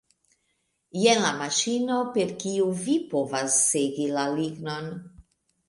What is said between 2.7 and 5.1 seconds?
vi povas segi la lignon.